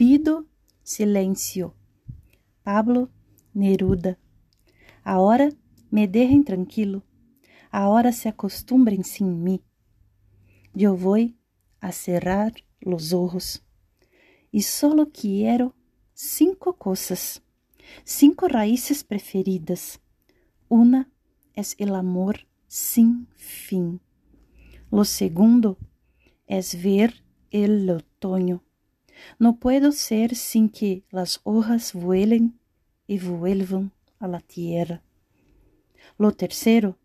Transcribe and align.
Pido 0.00 0.48
silêncio. 0.82 1.74
Pablo 2.64 3.10
Neruda. 3.54 4.18
Ahora 5.04 5.52
me 5.90 6.08
dejen 6.08 6.42
tranquilo. 6.42 7.02
Ahora 7.70 8.10
se 8.10 8.26
acostumbrem 8.26 9.02
sin 9.02 9.42
mí. 9.44 9.62
Yo 10.72 10.96
voy 10.96 11.36
a 11.82 11.92
cerrar 11.92 12.54
los 12.80 13.12
ojos 13.12 13.62
y 14.50 14.62
solo 14.62 15.10
quiero 15.12 15.74
cinco 16.14 16.78
cosas, 16.78 17.42
cinco 18.02 18.48
raíces 18.48 19.04
preferidas. 19.04 20.00
Una 20.70 21.12
es 21.52 21.74
el 21.76 21.94
amor 21.94 22.48
sin 22.68 23.28
fin. 23.36 24.00
Lo 24.90 25.04
segundo 25.04 25.76
es 26.46 26.82
ver 26.82 27.22
el 27.50 27.90
otoño. 27.90 28.62
No 29.38 29.58
puedo 29.58 29.92
ser 29.92 30.34
sin 30.34 30.68
que 30.68 31.04
las 31.10 31.40
hojas 31.44 31.92
vuelen 31.92 32.58
y 33.06 33.18
vuelvan 33.18 33.92
a 34.18 34.28
la 34.28 34.40
tierra. 34.40 35.02
Lo 36.18 36.32
tercero 36.32 36.98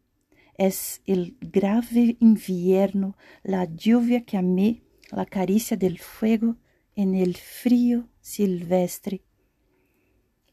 es 0.57 1.01
el 1.05 1.37
grave 1.39 2.17
invierno, 2.19 3.17
la 3.43 3.65
lluvia 3.65 4.23
que 4.23 4.37
amé, 4.37 4.83
la 5.11 5.25
caricia 5.25 5.77
del 5.77 5.99
fuego 5.99 6.57
en 6.95 7.15
el 7.15 7.35
frío 7.35 8.07
silvestre. 8.21 9.23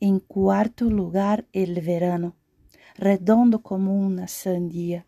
En 0.00 0.18
cuarto 0.18 0.86
lugar, 0.86 1.46
el 1.52 1.80
verano, 1.80 2.36
redondo 2.96 3.62
como 3.62 3.94
una 3.94 4.26
sandía. 4.26 5.06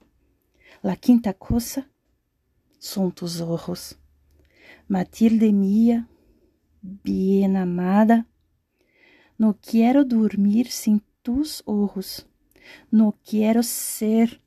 La 0.83 0.97
quinta 0.97 1.35
cosa 1.35 1.91
son 2.79 3.13
tus 3.13 3.41
ojos. 3.41 3.99
Matilde 4.87 5.53
mía, 5.53 6.09
bien 6.85 7.57
amada, 7.57 8.27
no 9.39 9.59
quiero 9.61 10.05
dormir 10.05 10.71
sin 10.71 11.03
tus 11.23 11.63
ojos. 11.65 12.29
No 12.91 13.19
quiero 13.29 13.63
ser 13.63 14.43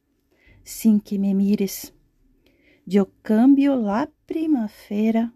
sin 0.63 0.99
que 0.99 1.17
me 1.17 1.33
mires. 1.33 1.93
Yo 2.85 3.11
cambio 3.21 3.75
la 3.75 4.09
primavera 4.25 5.33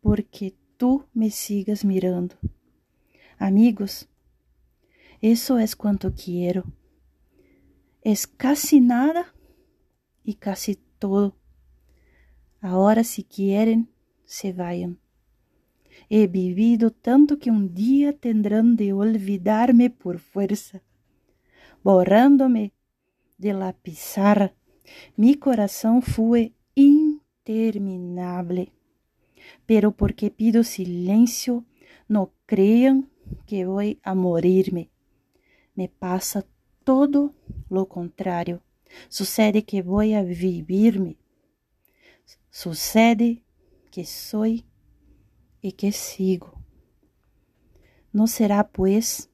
porque 0.00 0.54
tú 0.76 1.06
me 1.12 1.30
sigas 1.30 1.84
mirando. 1.84 2.36
Amigos, 3.38 4.08
eso 5.20 5.58
es 5.58 5.76
cuanto 5.76 6.14
quiero. 6.14 6.64
Es 8.02 8.26
casi 8.26 8.80
nada 8.80 9.34
y 10.22 10.34
casi 10.34 10.78
todo. 10.98 11.36
Ahora 12.60 13.04
si 13.04 13.24
quieren, 13.24 13.90
se 14.24 14.52
vayan. 14.52 15.00
He 16.08 16.26
vivido 16.26 16.90
tanto 16.90 17.38
que 17.38 17.50
un 17.50 17.74
día 17.74 18.12
tendrán 18.12 18.76
de 18.76 18.92
olvidarme 18.92 19.90
por 19.90 20.18
fuerza, 20.18 20.82
borrándome 21.82 22.72
de 23.38 23.52
la 23.52 23.72
pizarra. 23.72 24.54
Mi 25.16 25.34
corazón 25.34 26.02
fue 26.02 26.52
interminable. 26.74 28.72
Pero 29.64 29.92
porque 29.92 30.30
pido 30.30 30.64
silencio, 30.64 31.64
no 32.08 32.32
crean 32.46 33.10
que 33.46 33.66
voy 33.66 34.00
a 34.02 34.14
morirme. 34.14 34.90
Me 35.74 35.88
pasa 35.88 36.44
todo 36.84 37.34
lo 37.68 37.86
contrario. 37.86 38.62
Sucede 39.08 39.64
que 39.64 39.82
voy 39.82 40.14
a 40.14 40.22
vivirme. 40.22 41.16
Sucede 42.50 43.42
que 43.90 44.04
soy 44.04 44.64
y 45.66 45.72
que 45.72 45.90
sigo. 45.90 46.52
No 48.12 48.28
será, 48.28 48.68
pues, 48.68 49.30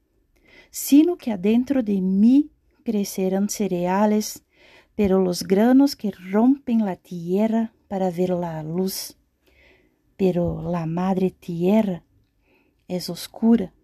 sino 0.70 1.19
que 1.19 1.30
adentro 1.30 1.83
de 1.83 2.00
mí 2.00 2.50
crecerán 2.84 3.50
cereales, 3.50 4.42
pero 4.95 5.20
los 5.20 5.42
granos 5.42 5.95
que 5.95 6.11
rompen 6.11 6.86
la 6.86 6.96
tierra 6.96 7.74
para 7.86 8.11
ver 8.11 8.30
la 8.30 8.62
luz. 8.62 9.18
Pero 10.17 10.62
la 10.70 10.86
madre 10.86 11.33
tierra 11.33 12.02
es 12.89 13.11
oscura, 13.11 13.74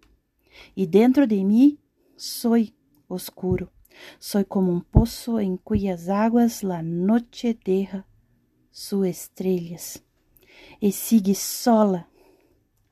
y 0.75 0.87
dentro 0.87 1.27
de 1.27 1.45
mí 1.45 1.79
soy 2.17 2.75
oscuro. 3.09 3.73
Soy 4.19 4.47
como 4.47 4.73
un 4.73 4.85
pozo 4.85 5.39
en 5.39 5.59
cuyas 5.59 6.09
aguas 6.09 6.63
la 6.63 6.81
noche 6.81 7.59
deja 7.63 8.07
sus 8.71 9.07
estrellas 9.07 10.03
y 10.81 10.93
sigue 10.93 11.35
sola 11.35 12.09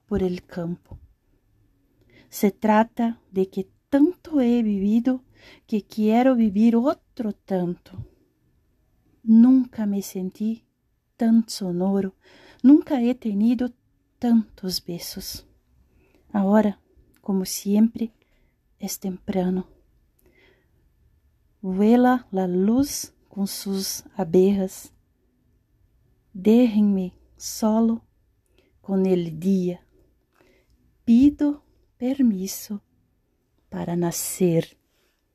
por 0.06 0.22
el 0.22 0.44
campo. 0.44 0.98
Se 2.28 2.50
trata 2.50 3.20
de 3.30 3.48
que 3.48 3.68
tanto 3.88 4.40
he 4.40 4.62
vivido 4.62 5.24
que 5.66 5.82
quiero 5.82 6.34
vivir 6.34 6.76
otro 6.76 7.32
tanto. 7.32 7.92
Nunca 9.22 9.86
me 9.86 10.02
sentí 10.02 10.64
tan 11.16 11.48
sonoro, 11.48 12.14
nunca 12.62 13.02
he 13.02 13.14
tenido 13.14 13.72
tantos 14.18 14.84
besos. 14.84 15.46
Ahora, 16.32 16.80
como 17.20 17.44
siempre, 17.44 18.12
es 18.78 19.00
temprano. 19.00 19.66
Vuela 21.60 22.28
la 22.30 22.46
luz 22.46 23.12
con 23.28 23.46
sus 23.46 24.04
abejas. 24.14 24.92
Déjenme 26.32 27.14
solo 27.36 28.04
con 28.80 29.06
el 29.06 29.40
día 29.40 29.85
pido 31.06 31.62
permiso 31.96 32.82
para 33.70 33.94
nascer. 33.96 34.76